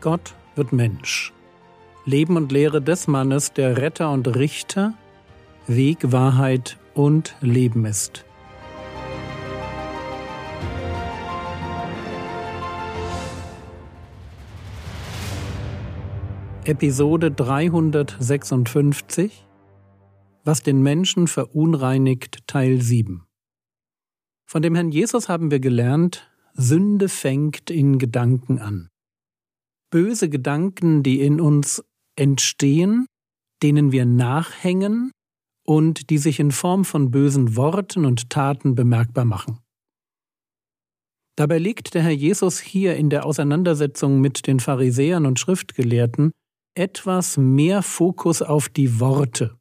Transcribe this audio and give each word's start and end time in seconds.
Gott 0.00 0.36
wird 0.54 0.72
Mensch. 0.72 1.32
Leben 2.04 2.36
und 2.36 2.52
Lehre 2.52 2.80
des 2.80 3.08
Mannes, 3.08 3.52
der 3.52 3.78
Retter 3.78 4.12
und 4.12 4.36
Richter, 4.36 4.94
Weg, 5.66 6.12
Wahrheit 6.12 6.78
und 6.94 7.34
Leben 7.40 7.84
ist. 7.84 8.24
Episode 16.64 17.32
356 17.32 19.44
Was 20.44 20.62
den 20.62 20.80
Menschen 20.80 21.26
verunreinigt 21.26 22.46
Teil 22.46 22.80
7 22.80 23.24
Von 24.46 24.62
dem 24.62 24.76
Herrn 24.76 24.92
Jesus 24.92 25.28
haben 25.28 25.50
wir 25.50 25.58
gelernt, 25.58 26.30
Sünde 26.54 27.08
fängt 27.08 27.68
in 27.70 27.98
Gedanken 27.98 28.60
an 28.60 28.90
böse 29.90 30.28
Gedanken, 30.28 31.02
die 31.02 31.20
in 31.20 31.40
uns 31.40 31.82
entstehen, 32.16 33.06
denen 33.62 33.92
wir 33.92 34.04
nachhängen 34.04 35.12
und 35.64 36.10
die 36.10 36.18
sich 36.18 36.40
in 36.40 36.50
Form 36.50 36.84
von 36.84 37.10
bösen 37.10 37.56
Worten 37.56 38.04
und 38.04 38.30
Taten 38.30 38.74
bemerkbar 38.74 39.24
machen. 39.24 39.58
Dabei 41.36 41.58
legt 41.58 41.94
der 41.94 42.02
Herr 42.02 42.10
Jesus 42.10 42.58
hier 42.58 42.96
in 42.96 43.10
der 43.10 43.24
Auseinandersetzung 43.24 44.20
mit 44.20 44.46
den 44.46 44.58
Pharisäern 44.58 45.24
und 45.24 45.38
Schriftgelehrten 45.38 46.32
etwas 46.74 47.36
mehr 47.36 47.82
Fokus 47.82 48.42
auf 48.42 48.68
die 48.68 48.98
Worte. 48.98 49.56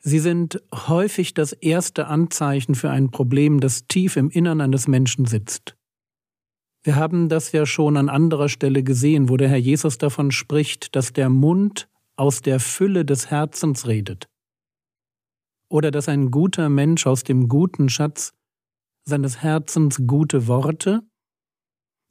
Sie 0.00 0.18
sind 0.18 0.60
häufig 0.74 1.34
das 1.34 1.52
erste 1.52 2.08
Anzeichen 2.08 2.74
für 2.74 2.90
ein 2.90 3.12
Problem, 3.12 3.60
das 3.60 3.86
tief 3.86 4.16
im 4.16 4.30
Innern 4.30 4.60
eines 4.60 4.88
Menschen 4.88 5.26
sitzt. 5.26 5.76
Wir 6.84 6.96
haben 6.96 7.28
das 7.28 7.52
ja 7.52 7.64
schon 7.64 7.96
an 7.96 8.08
anderer 8.08 8.48
Stelle 8.48 8.82
gesehen, 8.82 9.28
wo 9.28 9.36
der 9.36 9.48
Herr 9.48 9.58
Jesus 9.58 9.98
davon 9.98 10.32
spricht, 10.32 10.96
dass 10.96 11.12
der 11.12 11.28
Mund 11.28 11.88
aus 12.16 12.42
der 12.42 12.58
Fülle 12.58 13.04
des 13.04 13.30
Herzens 13.30 13.86
redet. 13.86 14.28
Oder 15.68 15.92
dass 15.92 16.08
ein 16.08 16.30
guter 16.32 16.68
Mensch 16.68 17.06
aus 17.06 17.22
dem 17.22 17.48
guten 17.48 17.88
Schatz 17.88 18.34
seines 19.04 19.42
Herzens 19.42 20.02
gute 20.06 20.48
Worte, 20.48 21.02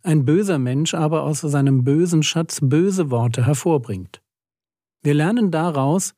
ein 0.03 0.25
böser 0.25 0.58
Mensch 0.58 0.94
aber 0.94 1.23
aus 1.23 1.41
seinem 1.41 1.83
bösen 1.83 2.23
Schatz 2.23 2.59
böse 2.61 3.11
Worte 3.11 3.45
hervorbringt. 3.45 4.22
Wir 5.03 5.13
lernen 5.13 5.52
daraus, 5.52 6.13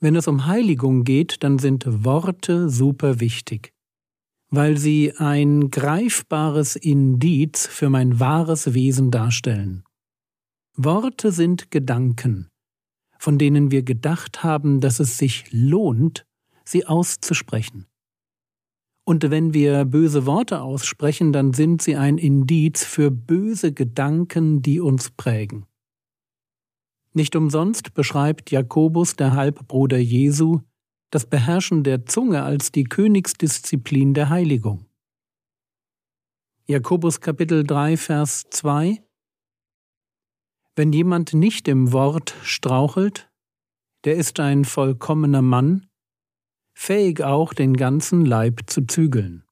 wenn 0.00 0.16
es 0.16 0.26
um 0.28 0.46
Heiligung 0.46 1.04
geht, 1.04 1.42
dann 1.44 1.58
sind 1.58 1.84
Worte 2.04 2.68
super 2.68 3.20
wichtig 3.20 3.74
weil 4.56 4.76
sie 4.76 5.12
ein 5.16 5.70
greifbares 5.70 6.76
Indiz 6.76 7.66
für 7.66 7.90
mein 7.90 8.20
wahres 8.20 8.74
Wesen 8.74 9.10
darstellen. 9.10 9.84
Worte 10.76 11.32
sind 11.32 11.70
Gedanken, 11.70 12.50
von 13.18 13.38
denen 13.38 13.70
wir 13.70 13.82
gedacht 13.82 14.42
haben, 14.42 14.80
dass 14.80 15.00
es 15.00 15.18
sich 15.18 15.44
lohnt, 15.50 16.26
sie 16.64 16.86
auszusprechen. 16.86 17.86
Und 19.04 19.30
wenn 19.30 19.52
wir 19.52 19.84
böse 19.84 20.24
Worte 20.24 20.62
aussprechen, 20.62 21.32
dann 21.32 21.52
sind 21.52 21.82
sie 21.82 21.96
ein 21.96 22.16
Indiz 22.16 22.84
für 22.84 23.10
böse 23.10 23.72
Gedanken, 23.72 24.62
die 24.62 24.80
uns 24.80 25.10
prägen. 25.10 25.66
Nicht 27.12 27.36
umsonst 27.36 27.94
beschreibt 27.94 28.50
Jakobus, 28.50 29.14
der 29.14 29.34
Halbbruder 29.34 29.98
Jesu, 29.98 30.60
das 31.14 31.26
Beherrschen 31.26 31.84
der 31.84 32.06
Zunge 32.06 32.42
als 32.42 32.72
die 32.72 32.82
Königsdisziplin 32.82 34.14
der 34.14 34.30
Heiligung. 34.30 34.86
Jakobus 36.66 37.20
Kapitel 37.20 37.62
3 37.62 37.96
Vers 37.96 38.46
2 38.50 39.00
Wenn 40.74 40.92
jemand 40.92 41.32
nicht 41.32 41.68
im 41.68 41.92
Wort 41.92 42.34
strauchelt, 42.42 43.30
der 44.02 44.16
ist 44.16 44.40
ein 44.40 44.64
vollkommener 44.64 45.40
Mann, 45.40 45.86
fähig 46.76 47.22
auch 47.22 47.54
den 47.54 47.76
ganzen 47.76 48.24
Leib 48.24 48.62
zu 48.66 48.84
zügeln. 48.84 49.44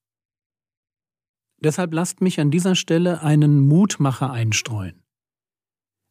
Deshalb 1.59 1.95
lasst 1.95 2.21
mich 2.22 2.41
an 2.41 2.51
dieser 2.51 2.75
Stelle 2.75 3.22
einen 3.22 3.61
Mutmacher 3.61 4.33
einstreuen. 4.33 5.05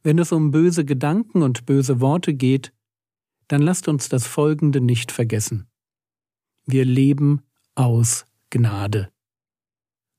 Wenn 0.02 0.18
es 0.18 0.32
um 0.32 0.52
böse 0.52 0.86
Gedanken 0.86 1.42
und 1.44 1.66
böse 1.66 2.00
Worte 2.00 2.34
geht, 2.34 2.72
dann 3.52 3.62
lasst 3.62 3.88
uns 3.88 4.08
das 4.08 4.26
Folgende 4.28 4.80
nicht 4.80 5.12
vergessen. 5.12 5.68
Wir 6.66 6.86
leben 6.86 7.42
aus 7.76 8.26
Gnade. 8.50 9.12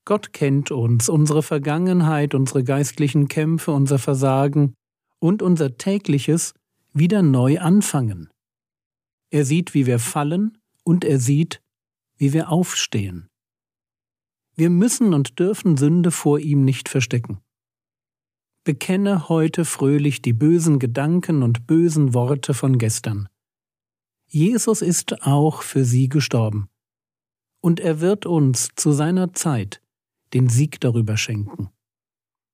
Gott 0.05 0.33
kennt 0.33 0.69
uns, 0.69 1.09
unsere 1.09 1.41
Vergangenheit, 1.41 2.35
unsere 2.35 2.63
geistlichen 2.63 3.27
Kämpfe, 3.29 3.71
unser 3.71 3.97
Versagen 3.97 4.75
und 5.19 5.41
unser 5.41 5.77
tägliches 5.77 6.53
wieder 6.91 7.21
neu 7.21 7.59
anfangen. 7.59 8.29
Er 9.31 9.45
sieht, 9.45 9.73
wie 9.73 9.85
wir 9.85 9.97
fallen 9.97 10.57
und 10.83 11.03
er 11.05 11.19
sieht, 11.19 11.61
wie 12.17 12.33
wir 12.33 12.49
aufstehen. 12.49 13.29
Wir 14.55 14.69
müssen 14.69 15.13
und 15.13 15.39
dürfen 15.39 15.77
Sünde 15.77 16.11
vor 16.11 16.37
ihm 16.37 16.63
nicht 16.65 16.87
verstecken. 16.87 17.39
Bekenne 18.65 19.27
heute 19.27 19.65
fröhlich 19.65 20.21
die 20.21 20.31
bösen 20.31 20.79
Gedanken 20.79 21.43
und 21.43 21.67
bösen 21.67 22.13
Worte 22.13 22.53
von 22.53 22.77
gestern. 22.77 23.27
Jesus 24.25 24.81
ist 24.81 25.21
auch 25.23 25.61
für 25.61 25.83
sie 25.83 26.07
gestorben. 26.07 26.69
Und 27.61 27.79
er 27.79 27.99
wird 27.99 28.25
uns 28.25 28.69
zu 28.75 28.93
seiner 28.93 29.33
Zeit 29.33 29.81
den 30.33 30.49
Sieg 30.49 30.79
darüber 30.79 31.17
schenken. 31.17 31.69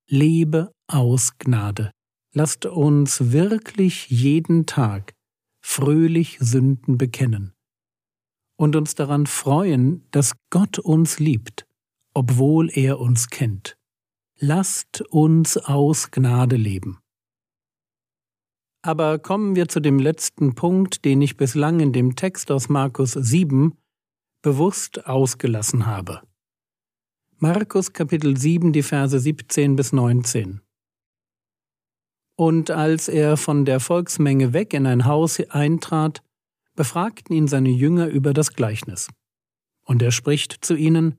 Lebe 0.08 0.74
aus 0.88 1.38
Gnade. 1.38 1.92
Lasst 2.34 2.66
uns 2.66 3.32
wirklich 3.32 4.10
jeden 4.10 4.66
Tag 4.66 5.14
fröhlich 5.62 6.38
Sünden 6.40 6.98
bekennen 6.98 7.54
und 8.56 8.76
uns 8.76 8.96
daran 8.96 9.26
freuen, 9.26 10.06
dass 10.12 10.34
Gott 10.50 10.80
uns 10.80 11.20
liebt, 11.20 11.66
obwohl 12.14 12.70
er 12.70 13.00
uns 13.00 13.30
kennt. 13.30 13.79
Lasst 14.42 15.02
uns 15.10 15.58
aus 15.58 16.12
Gnade 16.12 16.56
leben. 16.56 17.00
Aber 18.82 19.20
kommen 19.20 19.58
wir 19.58 19.68
zu 19.68 19.82
dem 19.82 20.00
letzten 20.00 20.56
Punkt, 20.56 21.04
den 21.04 21.22
ich 21.22 21.36
bislang 21.36 21.82
in 21.82 21.92
dem 21.92 22.16
Text 22.16 22.50
aus 22.50 22.70
Markus 22.70 23.12
7 23.12 23.78
bewusst 24.42 25.06
ausgelassen 25.06 25.88
habe. 25.88 26.22
Markus 27.36 27.92
Kapitel 27.92 28.38
7, 28.38 28.72
die 28.72 28.82
Verse 28.82 29.20
17 29.20 29.76
bis 29.76 29.92
19. 29.92 30.62
Und 32.38 32.72
als 32.72 33.10
er 33.10 33.36
von 33.36 33.66
der 33.66 33.82
Volksmenge 33.82 34.54
weg 34.54 34.74
in 34.74 34.88
ein 34.88 35.04
Haus 35.04 35.42
eintrat, 35.50 36.24
befragten 36.76 37.36
ihn 37.36 37.50
seine 37.50 37.72
Jünger 37.72 38.08
über 38.08 38.34
das 38.34 38.54
Gleichnis. 38.54 39.10
Und 39.84 40.02
er 40.02 40.12
spricht 40.12 40.64
zu 40.64 40.76
ihnen, 40.76 41.18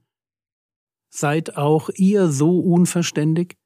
Seid 1.11 1.57
auch 1.57 1.91
ihr 1.97 2.31
so 2.31 2.61
unverständig? 2.61 3.57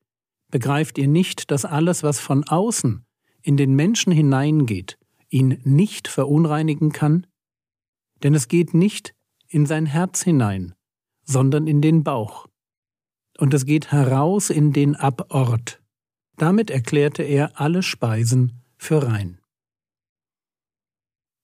Begreift 0.50 0.98
ihr 0.98 1.08
nicht, 1.08 1.50
dass 1.50 1.64
alles, 1.64 2.02
was 2.02 2.18
von 2.18 2.44
außen 2.44 3.04
in 3.42 3.56
den 3.56 3.74
Menschen 3.74 4.12
hineingeht, 4.12 4.98
ihn 5.28 5.60
nicht 5.64 6.08
verunreinigen 6.08 6.90
kann? 6.90 7.26
Denn 8.22 8.34
es 8.34 8.48
geht 8.48 8.72
nicht 8.72 9.14
in 9.48 9.66
sein 9.66 9.84
Herz 9.84 10.22
hinein, 10.22 10.74
sondern 11.24 11.66
in 11.66 11.82
den 11.82 12.02
Bauch. 12.02 12.46
Und 13.38 13.52
es 13.52 13.66
geht 13.66 13.92
heraus 13.92 14.48
in 14.48 14.72
den 14.72 14.96
Abort. 14.96 15.82
Damit 16.36 16.70
erklärte 16.70 17.22
er 17.22 17.60
alle 17.60 17.82
Speisen 17.82 18.62
für 18.78 19.06
rein. 19.06 19.38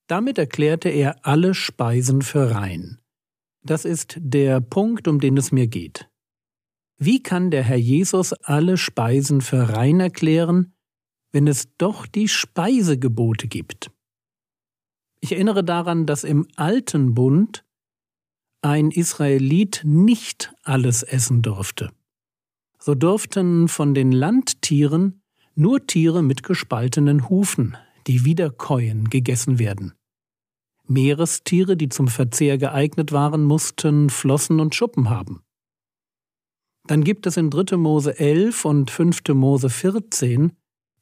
Damit 0.06 0.38
erklärte 0.38 0.88
er 0.88 1.24
alle 1.26 1.54
Speisen 1.54 2.22
für 2.22 2.50
rein. 2.52 3.00
Das 3.62 3.84
ist 3.84 4.16
der 4.18 4.60
Punkt, 4.60 5.06
um 5.06 5.20
den 5.20 5.36
es 5.36 5.52
mir 5.52 5.66
geht. 5.66 6.08
Wie 6.96 7.22
kann 7.22 7.50
der 7.50 7.62
Herr 7.62 7.76
Jesus 7.76 8.32
alle 8.32 8.76
Speisen 8.76 9.40
für 9.40 9.70
rein 9.70 10.00
erklären, 10.00 10.74
wenn 11.32 11.46
es 11.46 11.68
doch 11.78 12.06
die 12.06 12.28
Speisegebote 12.28 13.48
gibt? 13.48 13.90
Ich 15.20 15.32
erinnere 15.32 15.64
daran, 15.64 16.06
dass 16.06 16.24
im 16.24 16.46
alten 16.56 17.14
Bund 17.14 17.64
ein 18.62 18.90
Israelit 18.90 19.82
nicht 19.84 20.52
alles 20.62 21.02
essen 21.02 21.42
durfte. 21.42 21.90
So 22.78 22.94
durften 22.94 23.68
von 23.68 23.94
den 23.94 24.12
Landtieren 24.12 25.22
nur 25.54 25.86
Tiere 25.86 26.22
mit 26.22 26.42
gespaltenen 26.42 27.28
Hufen, 27.28 27.76
die 28.06 28.24
Wiederkäuen, 28.24 29.10
gegessen 29.10 29.58
werden. 29.58 29.94
Meerestiere, 30.90 31.76
die 31.76 31.88
zum 31.88 32.08
Verzehr 32.08 32.58
geeignet 32.58 33.12
waren, 33.12 33.44
mussten 33.44 34.10
Flossen 34.10 34.60
und 34.60 34.74
Schuppen 34.74 35.08
haben. 35.08 35.42
Dann 36.86 37.04
gibt 37.04 37.26
es 37.26 37.36
in 37.36 37.50
3. 37.50 37.76
Mose 37.76 38.18
11 38.18 38.64
und 38.64 38.90
5. 38.90 39.20
Mose 39.34 39.70
14 39.70 40.52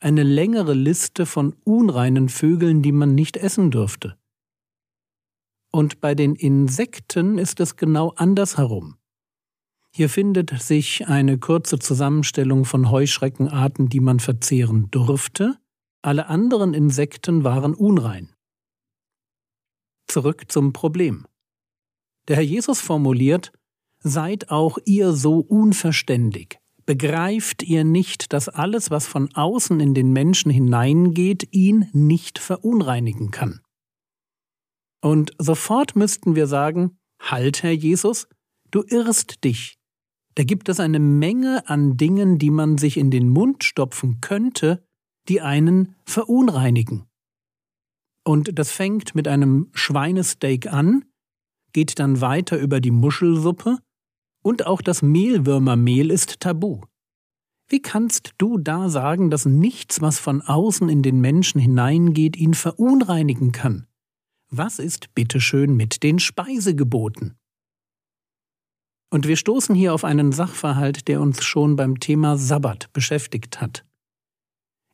eine 0.01 0.23
längere 0.23 0.75
Liste 0.75 1.27
von 1.27 1.57
unreinen 1.65 2.29
Vögeln, 2.29 2.83
die 2.83 2.93
man 2.93 3.15
nicht 3.15 3.37
essen 3.37 3.71
dürfte. 3.71 4.17
Und 5.73 6.01
bei 6.01 6.15
den 6.15 6.35
Insekten 6.35 7.39
ist 7.39 7.59
es 7.61 7.77
genau 7.77 8.11
andersherum. 8.17 8.97
Hier 9.95 10.09
findet 10.09 10.51
sich 10.61 11.09
eine 11.09 11.39
kurze 11.39 11.79
Zusammenstellung 11.79 12.65
von 12.65 12.91
Heuschreckenarten, 12.91 13.89
die 13.89 14.01
man 14.01 14.21
verzehren 14.21 14.91
durfte. 14.91 15.57
Alle 16.03 16.27
anderen 16.29 16.75
Insekten 16.75 17.43
waren 17.43 17.75
unrein. 17.75 18.31
Zurück 20.09 20.45
zum 20.49 20.73
Problem. 20.73 21.27
Der 22.29 22.37
Herr 22.37 22.45
Jesus 22.45 22.81
formuliert, 22.81 23.53
Seid 24.01 24.51
auch 24.51 24.79
ihr 24.85 25.13
so 25.13 25.41
unverständig. 25.41 26.61
Begreift 26.87 27.65
ihr 27.65 27.83
nicht, 27.83 28.33
dass 28.33 28.49
alles, 28.49 28.91
was 28.93 29.09
von 29.09 29.35
außen 29.35 29.81
in 29.81 29.93
den 29.93 30.13
Menschen 30.13 30.51
hineingeht, 30.53 31.49
ihn 31.51 31.89
nicht 31.93 32.39
verunreinigen 32.39 33.33
kann? 33.33 33.61
Und 35.01 35.33
sofort 35.39 35.97
müssten 35.97 36.37
wir 36.37 36.47
sagen, 36.47 36.97
Halt, 37.21 37.65
Herr 37.65 37.73
Jesus, 37.73 38.29
du 38.71 38.85
irrst 38.87 39.43
dich. 39.43 39.79
Da 40.37 40.45
gibt 40.45 40.69
es 40.69 40.79
eine 40.79 41.01
Menge 41.01 41.69
an 41.69 41.97
Dingen, 41.97 42.39
die 42.39 42.51
man 42.51 42.79
sich 42.79 42.97
in 42.97 43.11
den 43.11 43.29
Mund 43.29 43.65
stopfen 43.65 44.21
könnte, 44.21 44.87
die 45.29 45.41
einen 45.41 45.97
verunreinigen. 46.05 47.08
Und 48.29 48.59
das 48.59 48.71
fängt 48.71 49.15
mit 49.15 49.27
einem 49.27 49.71
Schweinesteak 49.73 50.71
an, 50.71 51.07
geht 51.73 51.99
dann 51.99 52.21
weiter 52.21 52.59
über 52.59 52.79
die 52.79 52.91
Muschelsuppe, 52.91 53.79
und 54.43 54.67
auch 54.67 54.83
das 54.83 55.01
Mehlwürmermehl 55.01 56.11
ist 56.11 56.41
tabu. 56.41 56.83
Wie 57.71 57.81
kannst 57.81 58.35
du 58.37 58.59
da 58.59 58.91
sagen, 58.91 59.31
dass 59.31 59.47
nichts, 59.47 60.03
was 60.03 60.19
von 60.19 60.43
außen 60.43 60.91
in 60.91 61.01
den 61.01 61.23
Menschen 61.23 61.59
hineingeht, 61.59 62.37
ihn 62.37 62.53
verunreinigen 62.53 63.51
kann? 63.51 63.87
Was 64.51 64.79
ist 64.79 65.15
bitteschön 65.15 65.75
mit 65.75 66.03
den 66.03 66.19
Speisegeboten? 66.19 67.39
Und 69.09 69.27
wir 69.27 69.39
stoßen 69.39 69.75
hier 69.75 69.95
auf 69.95 70.05
einen 70.05 70.33
Sachverhalt, 70.33 71.09
der 71.09 71.23
uns 71.23 71.43
schon 71.43 71.77
beim 71.77 71.99
Thema 71.99 72.37
Sabbat 72.37 72.93
beschäftigt 72.93 73.63
hat. 73.63 73.88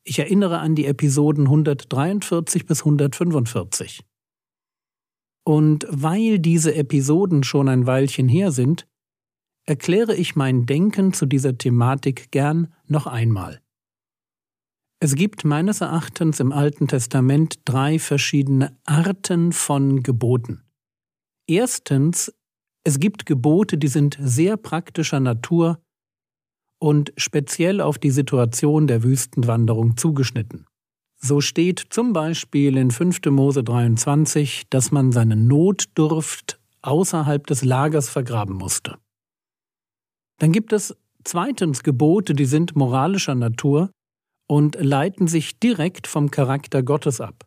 Ich 0.05 0.19
erinnere 0.19 0.59
an 0.59 0.75
die 0.75 0.85
Episoden 0.85 1.45
143 1.45 2.67
bis 2.67 2.81
145. 2.81 4.05
Und 5.47 5.87
weil 5.91 6.39
diese 6.39 6.75
Episoden 6.75 7.43
schon 7.43 7.69
ein 7.69 7.87
Weilchen 7.87 8.29
her 8.29 8.53
sind, 8.53 8.87
erkläre 9.67 10.15
ich 10.15 10.37
mein 10.37 10.67
Denken 10.67 11.13
zu 11.13 11.27
dieser 11.27 11.57
Thematik 11.57 12.31
gern 12.31 12.73
noch 12.87 13.07
einmal. 13.07 13.61
Es 15.01 15.15
gibt 15.15 15.45
meines 15.45 15.81
Erachtens 15.81 16.41
im 16.41 16.53
Alten 16.53 16.87
Testament 16.87 17.61
drei 17.65 17.99
verschiedene 17.99 18.79
Arten 18.85 19.53
von 19.53 20.03
Geboten. 20.03 20.63
Erstens 21.47 22.33
es 22.87 23.01
gibt 23.01 23.25
Gebote, 23.25 23.79
die 23.79 23.89
sind 23.89 24.19
sehr 24.21 24.59
praktischer 24.59 25.19
Natur 25.19 25.83
und 26.79 27.13
speziell 27.17 27.81
auf 27.81 27.99
die 27.99 28.11
Situation 28.11 28.87
der 28.87 29.03
Wüstenwanderung 29.03 29.97
zugeschnitten. 29.97 30.67
So 31.17 31.41
steht 31.41 31.83
zum 31.91 32.13
Beispiel 32.13 32.77
in 32.77 32.91
5. 32.91 33.21
Mose 33.31 33.65
23, 33.65 34.65
dass 34.69 34.91
man 34.91 35.13
seine 35.13 35.37
Notdurft 35.37 36.61
außerhalb 36.83 37.47
des 37.47 37.65
Lagers 37.65 38.11
vergraben 38.11 38.57
musste. 38.57 38.99
Dann 40.39 40.53
gibt 40.53 40.73
es 40.73 40.95
zweitens 41.25 41.83
Gebote, 41.83 42.35
die 42.35 42.45
sind 42.45 42.77
moralischer 42.77 43.35
Natur 43.35 43.91
und 44.47 44.77
leiten 44.79 45.27
sich 45.27 45.59
direkt 45.59 46.07
vom 46.07 46.31
Charakter 46.31 46.83
Gottes 46.83 47.21
ab. 47.21 47.47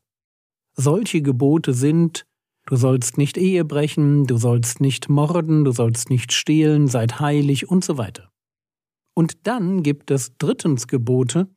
Solche 0.74 1.22
Gebote 1.22 1.74
sind 1.74 2.26
Du 2.68 2.76
sollst 2.76 3.18
nicht 3.18 3.38
Ehe 3.38 3.64
brechen, 3.64 4.28
du 4.28 4.36
sollst 4.36 4.82
nicht 4.82 5.08
morden, 5.08 5.64
du 5.64 5.72
sollst 5.72 6.10
nicht 6.10 6.34
stehlen, 6.34 6.90
seid 6.90 7.22
heilig 7.22 7.70
und 7.70 7.86
so 7.86 7.98
weiter. 7.98 8.30
Und 9.18 9.48
dann 9.48 9.82
gibt 9.82 10.12
es 10.12 10.38
drittens 10.38 10.86
Gebote, 10.86 11.50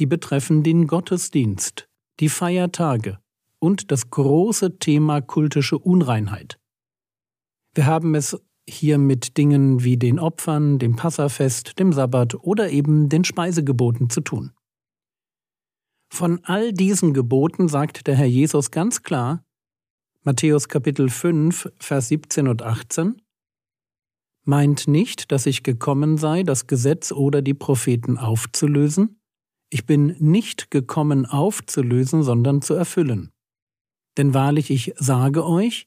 die 0.00 0.06
betreffen 0.06 0.64
den 0.64 0.88
Gottesdienst, 0.88 1.88
die 2.18 2.28
Feiertage 2.28 3.20
und 3.60 3.92
das 3.92 4.10
große 4.10 4.80
Thema 4.80 5.20
kultische 5.20 5.78
Unreinheit. 5.78 6.58
Wir 7.76 7.86
haben 7.86 8.16
es 8.16 8.36
hier 8.68 8.98
mit 8.98 9.36
Dingen 9.36 9.84
wie 9.84 9.98
den 9.98 10.18
Opfern, 10.18 10.80
dem 10.80 10.96
Passafest, 10.96 11.78
dem 11.78 11.92
Sabbat 11.92 12.34
oder 12.34 12.70
eben 12.70 13.08
den 13.08 13.22
Speisegeboten 13.22 14.10
zu 14.10 14.20
tun. 14.22 14.50
Von 16.12 16.40
all 16.42 16.72
diesen 16.72 17.14
Geboten 17.14 17.68
sagt 17.68 18.08
der 18.08 18.16
Herr 18.16 18.26
Jesus 18.26 18.72
ganz 18.72 19.04
klar, 19.04 19.44
Matthäus 20.24 20.66
Kapitel 20.66 21.08
5, 21.08 21.70
Vers 21.78 22.08
17 22.08 22.48
und 22.48 22.62
18 22.62 23.22
Meint 24.50 24.88
nicht, 24.88 25.30
dass 25.30 25.46
ich 25.46 25.62
gekommen 25.62 26.18
sei, 26.18 26.42
das 26.42 26.66
Gesetz 26.66 27.12
oder 27.12 27.40
die 27.40 27.54
Propheten 27.54 28.18
aufzulösen? 28.18 29.20
Ich 29.68 29.86
bin 29.86 30.16
nicht 30.18 30.72
gekommen 30.72 31.24
aufzulösen, 31.24 32.24
sondern 32.24 32.60
zu 32.60 32.74
erfüllen. 32.74 33.30
Denn 34.18 34.34
wahrlich 34.34 34.72
ich 34.72 34.92
sage 34.96 35.46
euch, 35.46 35.86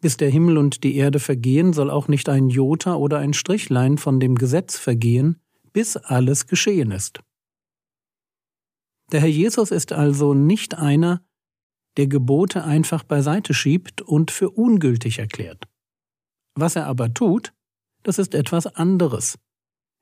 bis 0.00 0.16
der 0.16 0.30
Himmel 0.30 0.56
und 0.56 0.84
die 0.84 0.94
Erde 0.94 1.18
vergehen, 1.18 1.72
soll 1.72 1.90
auch 1.90 2.06
nicht 2.06 2.28
ein 2.28 2.48
Jota 2.48 2.94
oder 2.94 3.18
ein 3.18 3.32
Strichlein 3.32 3.98
von 3.98 4.20
dem 4.20 4.36
Gesetz 4.36 4.78
vergehen, 4.78 5.42
bis 5.72 5.96
alles 5.96 6.46
geschehen 6.46 6.92
ist. 6.92 7.18
Der 9.10 9.18
Herr 9.18 9.28
Jesus 9.28 9.72
ist 9.72 9.90
also 9.90 10.32
nicht 10.32 10.76
einer, 10.76 11.24
der 11.96 12.06
Gebote 12.06 12.62
einfach 12.62 13.02
beiseite 13.02 13.52
schiebt 13.52 14.00
und 14.00 14.30
für 14.30 14.48
ungültig 14.48 15.18
erklärt. 15.18 15.64
Was 16.54 16.76
er 16.76 16.86
aber 16.86 17.12
tut, 17.12 17.52
das 18.02 18.18
ist 18.18 18.34
etwas 18.34 18.66
anderes. 18.66 19.38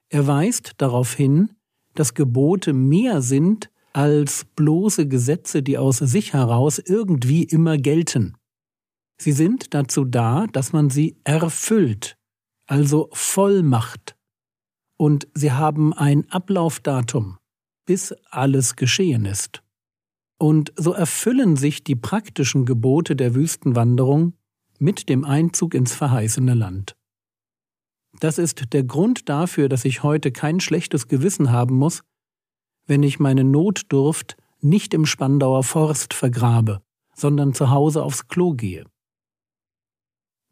Er 0.09 0.27
weist 0.27 0.73
darauf 0.79 1.15
hin, 1.15 1.51
dass 1.95 2.15
Gebote 2.15 2.73
mehr 2.73 3.23
sind 3.23 3.71
als 3.93 4.45
bloße 4.57 5.09
Gesetze, 5.09 5.63
die 5.63 5.79
aus 5.79 5.99
sich 5.99 6.33
heraus 6.33 6.79
irgendwie 6.79 7.43
immer 7.43 7.77
gelten. 7.77 8.37
Sie 9.21 9.33
sind 9.33 9.75
dazu 9.75 10.05
da, 10.05 10.47
dass 10.53 10.73
man 10.73 10.91
sie 10.91 11.17
erfüllt, 11.25 12.17
also 12.67 13.09
voll 13.13 13.63
macht. 13.63 14.17
Und 14.97 15.29
sie 15.35 15.53
haben 15.53 15.93
ein 15.93 16.29
Ablaufdatum, 16.31 17.39
bis 17.85 18.13
alles 18.31 18.77
geschehen 18.77 19.25
ist. 19.25 19.63
Und 20.39 20.73
so 20.77 20.93
erfüllen 20.93 21.57
sich 21.57 21.83
die 21.83 21.97
praktischen 21.97 22.65
Gebote 22.65 23.17
der 23.17 23.35
Wüstenwanderung 23.35 24.35
mit 24.79 25.09
dem 25.09 25.25
Einzug 25.25 25.75
ins 25.75 25.95
verheißene 25.95 26.55
Land. 26.55 26.98
Das 28.21 28.39
ist 28.39 28.73
der 28.73 28.85
Grund 28.85 29.29
dafür, 29.29 29.69
dass 29.69 29.85
ich 29.85 30.03
heute 30.03 30.33
kein 30.33 30.61
schlechtes 30.61 31.09
Gewissen 31.09 31.53
haben 31.53 31.77
muss, 31.77 32.03
wenn 32.87 33.03
ich 33.03 33.21
meine 33.21 33.45
Notdurft 33.45 34.37
nicht 34.61 34.95
im 34.95 35.07
Spandauer 35.07 35.63
Forst 35.63 36.15
vergrabe, 36.15 36.81
sondern 37.15 37.55
zu 37.55 37.71
Hause 37.71 38.03
aufs 38.03 38.29
Klo 38.29 38.55
gehe. 38.55 38.85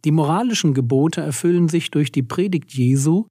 Die 0.05 0.13
moralischen 0.13 0.75
Gebote 0.75 1.21
erfüllen 1.21 1.69
sich 1.69 1.91
durch 1.91 2.13
die 2.13 2.23
Predigt 2.23 2.73
Jesu, 2.73 3.27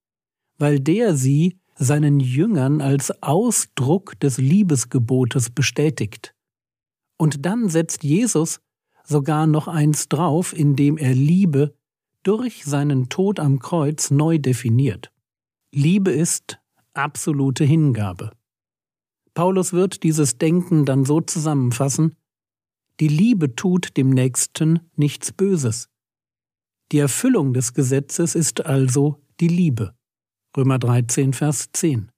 weil 0.58 0.80
der 0.80 1.16
sie 1.16 1.58
seinen 1.76 2.20
Jüngern 2.20 2.82
als 2.82 3.24
Ausdruck 3.24 4.20
des 4.20 4.38
Liebesgebotes 4.38 5.52
bestätigt. 5.52 6.34
Und 7.18 7.46
dann 7.46 7.70
setzt 7.70 8.04
Jesus 8.04 8.60
sogar 9.04 9.48
noch 9.48 9.68
eins 9.68 10.10
drauf, 10.10 10.58
indem 10.58 10.98
er 10.98 11.14
Liebe 11.14 11.76
durch 12.26 12.66
seinen 12.66 13.08
Tod 13.08 13.40
am 13.40 13.60
Kreuz 13.60 14.10
neu 14.10 14.40
definiert. 14.40 15.12
Liebe 15.72 16.12
ist 16.12 16.60
absolute 16.94 17.64
Hingabe. 17.64 18.32
Paulus 19.36 19.74
wird 19.74 20.02
dieses 20.04 20.38
Denken 20.38 20.86
dann 20.86 21.06
so 21.06 21.22
zusammenfassen, 21.22 22.16
die 23.00 23.10
Liebe 23.10 23.56
tut 23.56 23.96
dem 23.98 24.10
Nächsten 24.10 24.80
nichts 24.96 25.32
Böses. 25.32 25.90
Die 26.92 27.00
Erfüllung 27.00 27.54
des 27.54 27.74
Gesetzes 27.74 28.34
ist 28.34 28.66
also 28.66 29.22
die 29.40 29.50
Liebe. 29.50 29.94
Römer 30.56 30.80
13, 30.80 31.34
Vers 31.34 31.70
10. 31.74 32.10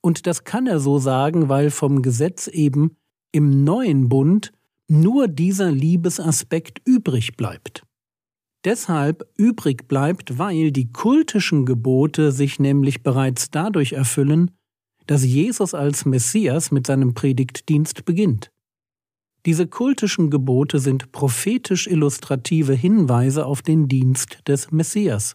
Und 0.00 0.26
das 0.26 0.44
kann 0.44 0.66
er 0.66 0.80
so 0.80 0.98
sagen, 0.98 1.48
weil 1.48 1.70
vom 1.70 2.00
Gesetz 2.00 2.46
eben 2.46 2.96
im 3.32 3.64
neuen 3.64 4.08
Bund 4.08 4.52
nur 4.88 5.28
dieser 5.28 5.70
Liebesaspekt 5.70 6.80
übrig 6.86 7.36
bleibt. 7.36 7.82
Deshalb 8.64 9.28
übrig 9.36 9.88
bleibt, 9.88 10.38
weil 10.38 10.70
die 10.70 10.92
kultischen 10.92 11.66
Gebote 11.66 12.30
sich 12.30 12.60
nämlich 12.60 13.02
bereits 13.02 13.50
dadurch 13.50 13.92
erfüllen, 13.92 14.52
dass 15.06 15.24
Jesus 15.24 15.74
als 15.74 16.04
Messias 16.04 16.70
mit 16.70 16.86
seinem 16.86 17.14
Predigtdienst 17.14 18.04
beginnt. 18.04 18.50
Diese 19.44 19.66
kultischen 19.66 20.30
Gebote 20.30 20.78
sind 20.78 21.10
prophetisch 21.10 21.88
illustrative 21.88 22.74
Hinweise 22.74 23.44
auf 23.44 23.62
den 23.62 23.88
Dienst 23.88 24.38
des 24.46 24.70
Messias. 24.70 25.34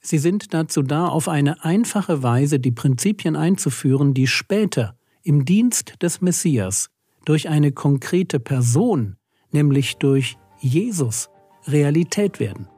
Sie 0.00 0.18
sind 0.18 0.54
dazu 0.54 0.82
da, 0.82 1.08
auf 1.08 1.28
eine 1.28 1.62
einfache 1.64 2.22
Weise 2.22 2.58
die 2.58 2.72
Prinzipien 2.72 3.36
einzuführen, 3.36 4.14
die 4.14 4.26
später 4.26 4.96
im 5.22 5.44
Dienst 5.44 5.94
des 6.02 6.22
Messias 6.22 6.88
durch 7.26 7.48
eine 7.48 7.72
konkrete 7.72 8.40
Person, 8.40 9.16
nämlich 9.50 9.96
durch 9.96 10.36
Jesus, 10.60 11.28
Realität 11.66 12.40
werden. 12.40 12.68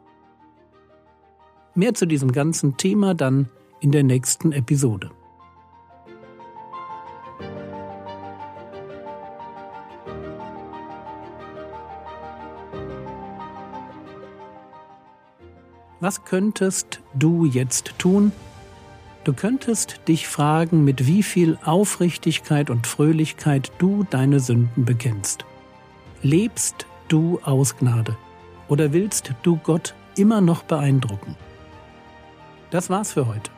Mehr 1.74 1.94
zu 1.94 2.06
diesem 2.06 2.32
ganzen 2.32 2.76
Thema 2.76 3.14
dann 3.14 3.48
in 3.80 3.92
der 3.92 4.02
nächsten 4.02 4.52
Episode. 4.52 5.10
Was 16.00 16.24
könntest 16.24 17.00
du 17.14 17.46
jetzt 17.46 17.98
tun? 17.98 18.32
Du 19.24 19.32
könntest 19.32 20.00
dich 20.06 20.28
fragen, 20.28 20.84
mit 20.84 21.06
wie 21.06 21.22
viel 21.22 21.58
Aufrichtigkeit 21.64 22.70
und 22.70 22.86
Fröhlichkeit 22.86 23.72
du 23.78 24.04
deine 24.08 24.38
Sünden 24.38 24.84
bekennst. 24.84 25.44
Lebst 26.22 26.86
du 27.08 27.40
aus 27.42 27.76
Gnade? 27.76 28.16
Oder 28.68 28.92
willst 28.92 29.32
du 29.42 29.56
Gott 29.56 29.94
immer 30.16 30.40
noch 30.40 30.62
beeindrucken? 30.62 31.36
Das 32.70 32.90
war's 32.90 33.12
für 33.12 33.26
heute. 33.26 33.50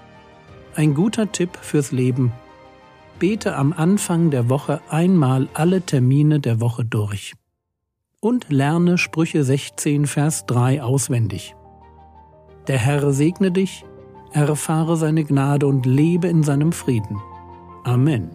Ein 0.74 0.94
guter 0.94 1.32
Tipp 1.32 1.56
fürs 1.60 1.92
Leben. 1.92 2.32
Bete 3.18 3.56
am 3.56 3.72
Anfang 3.72 4.30
der 4.30 4.48
Woche 4.48 4.80
einmal 4.88 5.48
alle 5.54 5.82
Termine 5.82 6.40
der 6.40 6.60
Woche 6.60 6.84
durch. 6.84 7.34
Und 8.20 8.50
lerne 8.50 8.98
Sprüche 8.98 9.44
16, 9.44 10.06
Vers 10.06 10.46
3 10.46 10.82
auswendig. 10.82 11.54
Der 12.66 12.78
Herr 12.78 13.12
segne 13.12 13.50
dich, 13.50 13.84
erfahre 14.32 14.96
seine 14.96 15.24
Gnade 15.24 15.66
und 15.66 15.86
lebe 15.86 16.28
in 16.28 16.42
seinem 16.42 16.72
Frieden. 16.72 17.18
Amen. 17.84 18.30